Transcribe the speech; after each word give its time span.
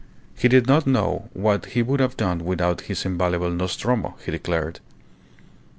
He 0.35 0.47
did 0.47 0.65
not 0.65 0.87
know 0.87 1.29
what 1.33 1.67
he 1.67 1.83
would 1.83 1.99
have 1.99 2.17
done 2.17 2.43
without 2.43 2.81
his 2.81 3.05
invaluable 3.05 3.51
Nostromo, 3.51 4.15
he 4.25 4.31
declared. 4.31 4.79